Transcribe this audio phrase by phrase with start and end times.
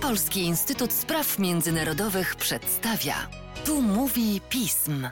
[0.00, 3.28] Polski Instytut Spraw Międzynarodowych przedstawia.
[3.64, 5.08] Tu mówi pism.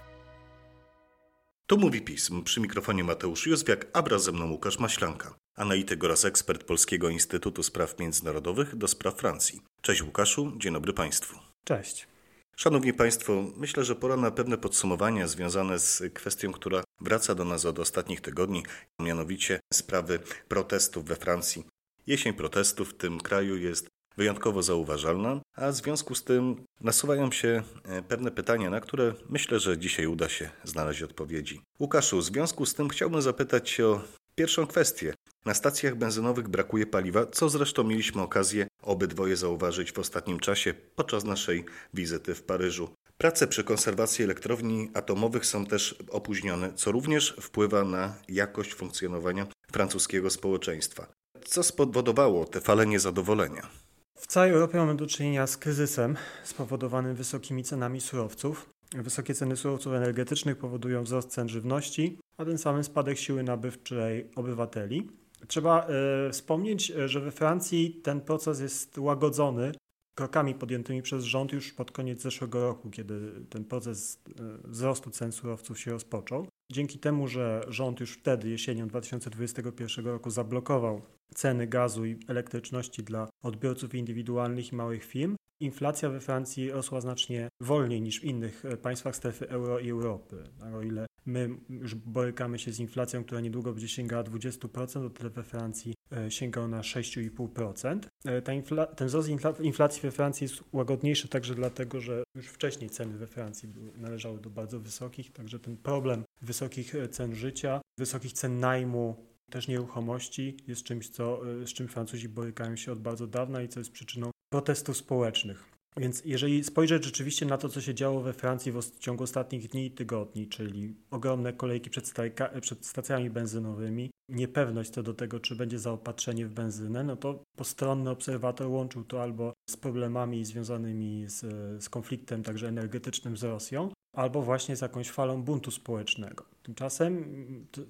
[1.66, 2.42] Tu mówi pism.
[2.42, 7.62] Przy mikrofonie Mateusz Józwiak, a wraz ze mną Łukasz Maślanka, analityk oraz ekspert Polskiego Instytutu
[7.62, 9.62] Spraw Międzynarodowych do spraw Francji.
[9.80, 11.38] Cześć Łukaszu, dzień dobry Państwu.
[11.64, 12.08] Cześć.
[12.56, 17.64] Szanowni Państwo, myślę, że pora na pewne podsumowania związane z kwestią, która wraca do nas
[17.64, 18.62] od ostatnich tygodni,
[19.00, 20.18] mianowicie sprawy
[20.48, 21.64] protestów we Francji.
[22.06, 23.86] Jesień protestów w tym kraju jest
[24.22, 29.60] wyjątkowo zauważalna, a w związku z tym nasuwają się e, pewne pytania, na które myślę,
[29.60, 31.60] że dzisiaj uda się znaleźć odpowiedzi.
[31.80, 34.00] Łukaszu, w związku z tym chciałbym zapytać Cię o
[34.34, 35.14] pierwszą kwestię.
[35.44, 41.24] Na stacjach benzynowych brakuje paliwa, co zresztą mieliśmy okazję obydwoje zauważyć w ostatnim czasie podczas
[41.24, 42.88] naszej wizyty w Paryżu.
[43.18, 50.30] Prace przy konserwacji elektrowni atomowych są też opóźnione, co również wpływa na jakość funkcjonowania francuskiego
[50.30, 51.06] społeczeństwa.
[51.44, 53.82] Co spowodowało te fale niezadowolenia?
[54.22, 58.70] W całej Europie mamy do czynienia z kryzysem spowodowanym wysokimi cenami surowców.
[58.94, 65.08] Wysokie ceny surowców energetycznych powodują wzrost cen żywności, a tym samym spadek siły nabywczej obywateli.
[65.46, 65.86] Trzeba
[66.28, 69.72] y, wspomnieć, że we Francji ten proces jest łagodzony
[70.14, 74.22] krokami podjętymi przez rząd już pod koniec zeszłego roku, kiedy ten proces
[74.64, 76.46] y, wzrostu cen surowców się rozpoczął.
[76.72, 81.02] Dzięki temu, że rząd już wtedy, jesienią 2021 roku, zablokował
[81.34, 87.48] ceny gazu i elektryczności dla odbiorców indywidualnych i małych firm, inflacja we Francji rosła znacznie
[87.60, 90.44] wolniej niż w innych e, państwach strefy euro i Europy.
[90.74, 95.30] O ile my już borykamy się z inflacją, która niedługo będzie sięgała 20%, o tyle
[95.30, 98.00] we Francji e, sięgał na 6,5%.
[98.48, 99.28] E, infla ten wzrost
[99.60, 104.50] inflacji we Francji jest łagodniejszy także dlatego, że już wcześniej ceny we Francji należały do
[104.50, 111.08] bardzo wysokich, także ten problem wysokich cen życia, wysokich cen najmu też nieruchomości jest czymś,
[111.08, 115.71] co, z czym Francuzi borykają się od bardzo dawna i co jest przyczyną protestów społecznych.
[115.96, 119.86] Więc jeżeli spojrzeć rzeczywiście na to, co się działo we Francji w ciągu ostatnich dni
[119.86, 122.12] i tygodni, czyli ogromne kolejki przed,
[122.60, 128.10] przed stacjami benzynowymi, niepewność co do tego, czy będzie zaopatrzenie w benzynę, no to postronny
[128.10, 131.40] obserwator łączył to albo z problemami związanymi z,
[131.84, 136.44] z konfliktem także energetycznym z Rosją, albo właśnie z jakąś falą buntu społecznego.
[136.62, 137.24] Tymczasem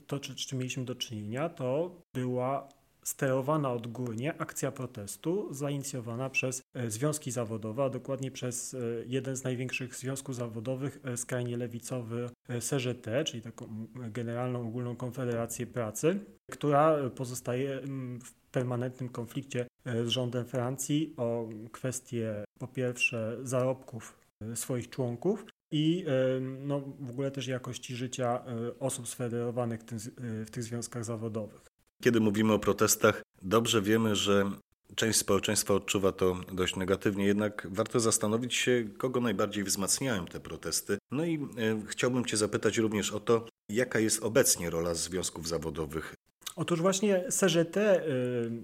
[0.06, 2.68] to, to z czym mieliśmy do czynienia, to była
[3.04, 9.44] sterowana odgórnie akcja protestu zainicjowana przez e, związki zawodowe, a dokładnie przez e, jeden z
[9.44, 12.30] największych związków zawodowych, e, skrajnie lewicowy
[12.60, 16.20] CGT, czyli taką Generalną Ogólną Konfederację Pracy,
[16.50, 17.80] która pozostaje
[18.24, 19.66] w permanentnym konflikcie
[20.04, 24.18] z rządem Francji o kwestie po pierwsze zarobków
[24.54, 26.04] swoich członków, i
[26.40, 28.44] no, w ogóle też jakości życia
[28.80, 29.80] osób sfederowanych
[30.18, 31.71] w tych związkach zawodowych.
[32.02, 34.50] Kiedy mówimy o protestach, dobrze wiemy, że
[34.94, 40.98] część społeczeństwa odczuwa to dość negatywnie, jednak warto zastanowić się, kogo najbardziej wzmacniają te protesty.
[41.10, 41.38] No i e,
[41.86, 46.14] chciałbym Cię zapytać również o to, jaka jest obecnie rola związków zawodowych
[46.56, 48.02] Otóż właśnie CGT, y,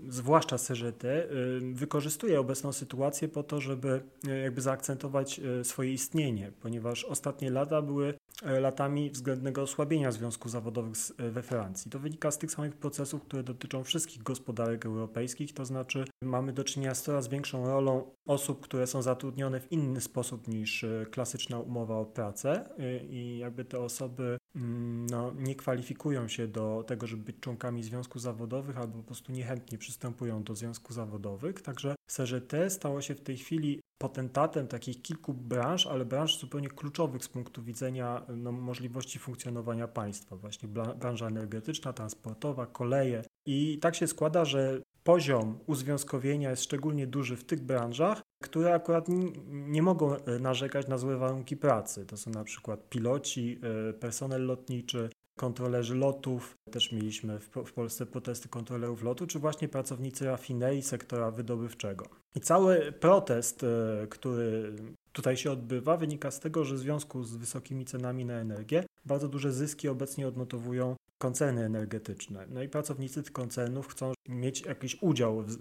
[0.09, 1.29] zwłaszcza CGT, y,
[1.73, 4.01] wykorzystuje obecną sytuację po to, żeby
[4.43, 11.91] jakby zaakcentować swoje istnienie, ponieważ ostatnie lata były latami względnego osłabienia związków zawodowych we Francji.
[11.91, 16.65] To wynika z tych samych procesów, które dotyczą wszystkich gospodarek europejskich, to znaczy mamy do
[16.65, 21.97] czynienia z coraz większą rolą osób, które są zatrudnione w inny sposób niż klasyczna umowa
[21.97, 22.69] o pracę
[23.11, 27.83] i jakby te osoby mm, no, nie kwalifikują się do tego, żeby być członkami członkami
[27.83, 31.63] związków zawodowych albo po prostu niechętnie przystępują do związków zawodowych.
[31.63, 37.25] Także CGT stało się w tej chwili potentatem takich kilku branż, ale branż zupełnie kluczowych
[37.25, 40.37] z punktu widzenia no, możliwości funkcjonowania państwa.
[40.37, 43.25] Właśnie branża energetyczna, transportowa, koleje.
[43.47, 49.07] I tak się składa, że poziom uzwiązkowienia jest szczególnie duży w tych branżach, które akurat
[49.49, 52.07] nie mogą e, narzekać na złe warunki pracy.
[52.07, 58.07] To są na przykład piloci, e, personel lotniczy, kontrolerzy lotów, też mieliśmy w, w Polsce
[58.07, 62.07] protesty kontrolerów lotu, czy właśnie pracownicy rafinerii sektora wydobywczego.
[62.35, 64.73] I cały protest, e, który
[65.13, 69.29] tutaj się odbywa, wynika z tego, że w związku z wysokimi cenami na energię bardzo
[69.29, 72.47] duże zyski obecnie odnotowują koncerny energetyczne.
[72.51, 75.57] No i pracownicy tych koncernów chcą mieć jakiś udział w,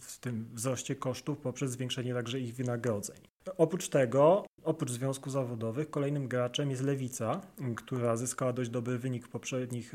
[0.00, 3.33] w, tym wzroście kosztów poprzez zwiększenie także ich wynagrodzeń.
[3.56, 7.40] Oprócz tego, oprócz związków zawodowych, kolejnym graczem jest Lewica,
[7.76, 9.94] która zyskała dość dobry wynik w poprzednich,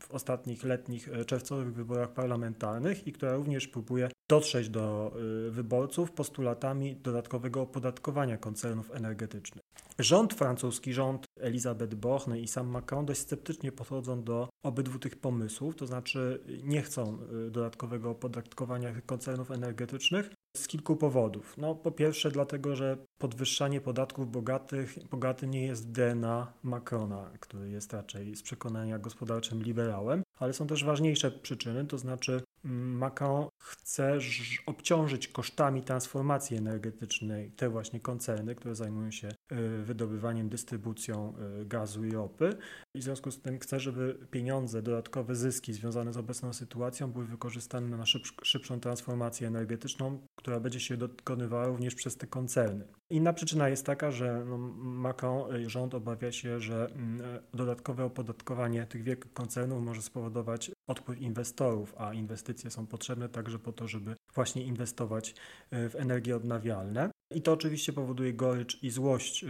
[0.00, 5.12] w ostatnich letnich czerwcowych wyborach parlamentarnych i która również próbuje dotrzeć do
[5.48, 9.64] y, wyborców postulatami dodatkowego opodatkowania koncernów energetycznych.
[10.02, 15.76] Rząd francuski, rząd Elisabeth Borne i sam Macron dość sceptycznie podchodzą do obydwu tych pomysłów,
[15.76, 21.54] to znaczy nie chcą y, dodatkowego opodatkowania koncernów energetycznych z kilku powodów.
[21.58, 27.92] No, po pierwsze, dlatego, że podwyższanie podatków bogatych, bogatym nie jest DNA Macrona, który jest
[27.92, 34.18] raczej z przekonania gospodarczym liberałem, ale są też ważniejsze przyczyny, to znaczy mm, Macron chce
[34.66, 42.04] obciążyć kosztami transformacji energetycznej te właśnie koncerny, które zajmują się y, wydobywaniem, dystrybucją y, gazu
[42.04, 42.56] i ropy.
[42.94, 47.24] I w związku z tym chce, żeby pieniądze, dodatkowe zyski związane z obecną sytuacją były
[47.24, 48.04] wykorzystane na
[48.42, 52.84] szybszą transformację energetyczną, która będzie się dokonywała również przez te koncerny.
[53.10, 57.22] Inna przyczyna jest taka, że no, Macron, y, rząd obawia się, że mm,
[57.54, 63.72] dodatkowe opodatkowanie tych wielkich koncernów może spowodować odpływ inwestorów, a inwestycje są potrzebne także po
[63.72, 65.34] to, żeby właśnie inwestować
[65.72, 67.10] y, w energie odnawialne.
[67.34, 69.46] I to oczywiście powoduje gorycz i złość y,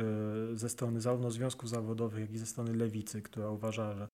[0.58, 4.08] ze strony zarówno związków zawodowych, jak i ze strony lewicy, która uważa, że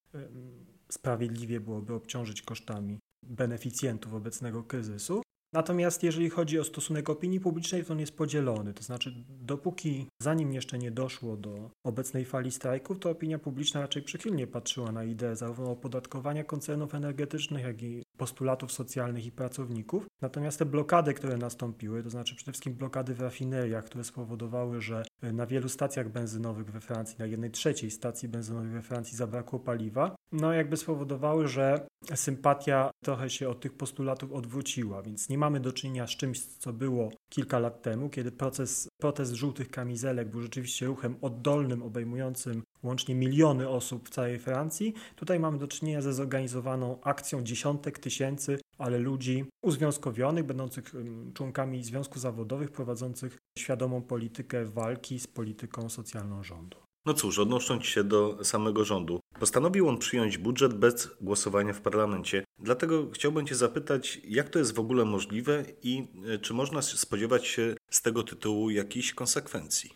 [0.89, 5.23] sprawiedliwie byłoby obciążyć kosztami beneficjentów obecnego kryzysu.
[5.53, 8.75] Natomiast jeżeli chodzi o stosunek opinii publicznej, to on jest podzielony.
[8.75, 14.03] To znaczy, dopóki, zanim jeszcze nie doszło do obecnej fali strajków, to opinia publiczna raczej
[14.03, 20.07] przychylnie patrzyła na ideę zarówno opodatkowania koncernów energetycznych, jak i postulatów socjalnych i pracowników.
[20.23, 25.03] Natomiast te blokady, które nastąpiły, to znaczy przede wszystkim blokady w rafineriach, które spowodowały, że
[25.23, 30.17] na wielu stacjach benzynowych we Francji, na jednej trzeciej stacji benzynowej we Francji zabrakło paliwa,
[30.33, 35.73] no jakby spowodowały, że sympatia trochę się od tych postulatów odwróciła, więc nie mamy do
[35.73, 40.87] czynienia z czymś, co było kilka lat temu, kiedy proces, protest żółtych kamizelek był rzeczywiście
[40.87, 44.95] ruchem oddolnym, obejmującym łącznie miliony osób w całej Francji.
[45.17, 50.95] Tutaj mamy do czynienia ze zorganizowaną akcją dziesiątek tysięcy, ale ludzi uzwiązkowionych, będących
[51.35, 56.86] członkami związków zawodowych, prowadzących świadomą politykę walki z polityką socjalną rządu.
[57.07, 62.45] No cóż, odnosząc się do samego rządu, postanowił on przyjąć budżet bez głosowania w parlamencie.
[62.59, 67.47] Dlatego chciałbym Cię zapytać, jak to jest w ogóle możliwe i e, czy można spodziewać
[67.47, 69.91] się z tego tytułu jakichś konsekwencji?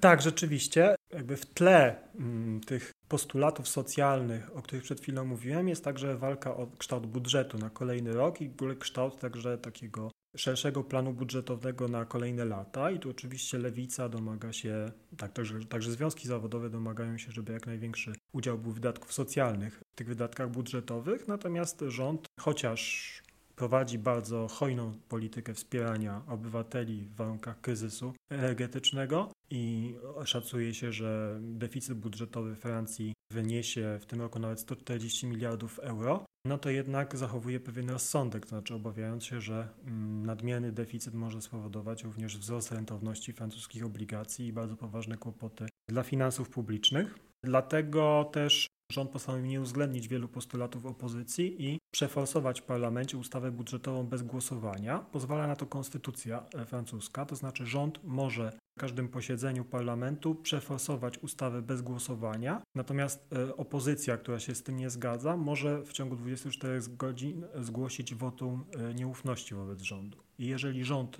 [0.00, 0.94] Tak, rzeczywiście.
[1.12, 6.56] Jakby w tle mm, tych postulatów socjalnych, o których przed chwilą mówiłem, jest także walka
[6.56, 11.88] o kształt budżetu na kolejny rok i w ogóle kształt także takiego szerszego planu budżetowego
[11.88, 17.18] na kolejne lata i tu oczywiście lewica domaga się, tak, także, także związki zawodowe domagają
[17.18, 23.24] się, żeby jak największy udział był wydatków socjalnych w tych wydatkach budżetowych, natomiast rząd, chociaż
[23.56, 29.94] prowadzi bardzo hojną politykę wspierania obywateli w warunkach kryzysu energetycznego i
[30.24, 36.58] szacuje się, że deficyt budżetowy Francji wyniesie w tym roku nawet 140 miliardów euro, no
[36.58, 42.04] to jednak zachowuje pewien rozsądek, to znaczy obawiając się, że mm, nadmierny deficyt może spowodować
[42.04, 47.18] również wzrost rentowności francuskich obligacji i bardzo poważne kłopoty dla finansów publicznych.
[47.44, 54.06] Dlatego też rząd postanowił nie uwzględnić wielu postulatów opozycji i przeforsować w parlamencie ustawę budżetową
[54.06, 54.98] bez głosowania.
[54.98, 61.62] Pozwala na to konstytucja e, francuska, to znaczy rząd może każdym posiedzeniu parlamentu przeforsować ustawę
[61.62, 66.80] bez głosowania, natomiast e, opozycja, która się z tym nie zgadza, może w ciągu 24
[66.88, 70.18] godzin zgłosić wotum e, nieufności wobec rządu.
[70.38, 71.18] I jeżeli rząd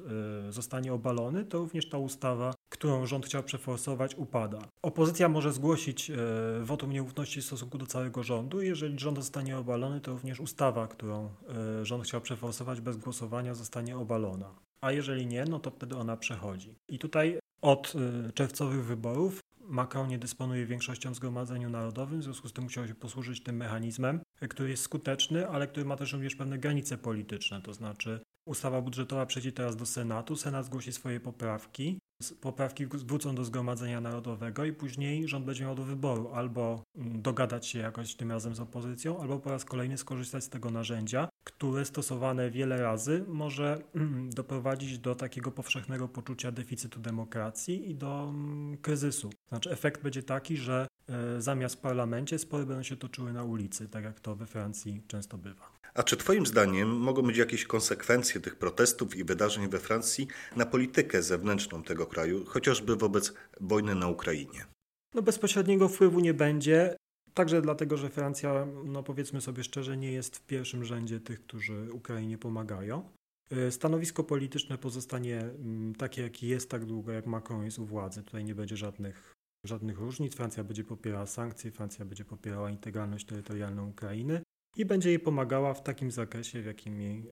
[0.51, 4.59] zostanie obalony, to również ta ustawa, którą rząd chciał przeforsować, upada.
[4.83, 6.12] Opozycja może zgłosić
[6.62, 8.62] wotum nieufności w stosunku do całego rządu.
[8.62, 11.31] Jeżeli rząd zostanie obalony, to również ustawa, którą
[11.81, 14.55] e, rząd chciał przeforsować bez głosowania, zostanie obalona.
[14.81, 16.75] A jeżeli nie, no to wtedy ona przechodzi.
[16.88, 17.92] I tutaj od
[18.26, 22.87] e, czerwcowych wyborów Macron nie dysponuje większością w Zgromadzeniu Narodowym, w związku z tym musiał
[22.87, 26.99] się posłużyć tym mechanizmem, e, który jest skuteczny, ale który ma też również pewne granice
[26.99, 31.99] polityczne, to znaczy ustawa budżetowa przejdzie teraz do Senatu, Senat zgłosi swoje poprawki,
[32.40, 37.66] poprawki wrócą do Zgromadzenia Narodowego i później rząd będzie miał do wyboru albo mm, dogadać
[37.66, 41.85] się jakoś tym razem z opozycją, albo po raz kolejny skorzystać z tego narzędzia, które
[41.85, 48.76] stosowane wiele razy może mm, doprowadzić do takiego powszechnego poczucia deficytu demokracji i do mm,
[48.76, 49.30] kryzysu.
[49.49, 53.88] Znaczy efekt będzie taki, że e, zamiast w parlamencie spory będą się toczyły na ulicy,
[53.88, 55.75] tak jak to we Francji często bywa.
[55.94, 60.66] A czy Twoim zdaniem mogą być jakieś konsekwencje tych protestów i wydarzeń we Francji na
[60.66, 64.64] politykę zewnętrzną tego kraju, chociażby wobec wojny na Ukrainie?
[65.14, 66.96] No bezpośredniego wpływu nie będzie.
[67.34, 71.92] Także dlatego, że Francja, no powiedzmy sobie szczerze, nie jest w pierwszym rzędzie tych, którzy
[71.92, 73.11] Ukrainie pomagają.
[73.50, 78.23] E, stanowisko polityczne pozostanie mm, takie, jakie jest, tak długo jak Macron jest u władzy.
[78.23, 79.32] Tutaj nie będzie żadnych,
[79.66, 80.34] żadnych różnic.
[80.34, 84.42] Francja będzie popierała sankcje, Francja będzie popierała integralność terytorialną Ukrainy
[84.76, 87.30] i będzie jej pomagała w takim zakresie, w jakim jej,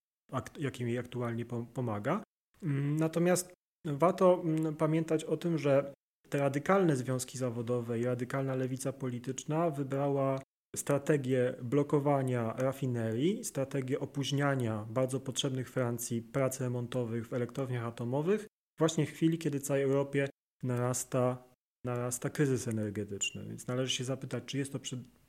[0.58, 2.22] jakim jej aktualnie pomaga.
[2.62, 3.52] Mm, natomiast
[3.84, 5.94] warto mm, pamiętać o tym, że
[6.28, 10.40] te radykalne związki zawodowe i radykalna lewica polityczna wybrała
[10.76, 18.46] strategię blokowania rafinerii, strategię opóźniania bardzo potrzebnych Francji prac remontowych w elektrowniach atomowych,
[18.78, 20.28] właśnie w chwili, kiedy w całej Europie
[20.62, 21.44] narasta,
[21.84, 23.44] narasta kryzys energetyczny.
[23.48, 24.78] Więc należy się zapytać, czy jest to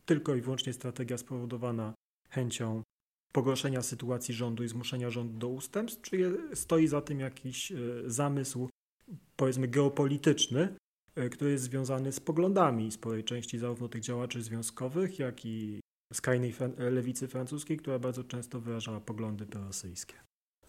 [0.05, 1.93] tylko i wyłącznie strategia spowodowana
[2.29, 2.83] chęcią
[3.33, 8.69] pogorszenia sytuacji rządu i zmuszenia rządu do ustępstw, czy stoi za tym jakiś y, zamysł,
[9.35, 10.75] powiedzmy, geopolityczny,
[11.17, 15.79] y, który jest związany z poglądami sporej części zarówno tych działaczy związkowych, jak i
[16.13, 20.13] skrajnej lewicy francuskiej, która bardzo często wyrażała poglądy prorosyjskie.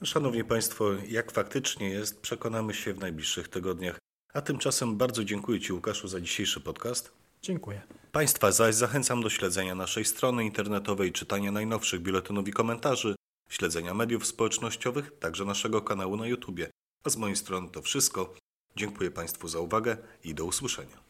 [0.04, 3.98] Szanowni Państwo, jak faktycznie jest, przekonamy się w najbliższych tygodniach.
[4.32, 7.23] A tymczasem bardzo dziękuję Ci, Łukaszu, za dzisiejszy podcast.
[7.44, 7.82] Dziękuję.
[8.12, 13.14] Państwa zaś zachęcam do śledzenia naszej strony internetowej, czytania najnowszych biuletynów i komentarzy,
[13.50, 16.60] śledzenia mediów społecznościowych, także naszego kanału na YouTube.
[17.04, 18.34] A z mojej strony to wszystko.
[18.76, 20.96] Dziękuję Państwu za uwagę i do usłyszenia.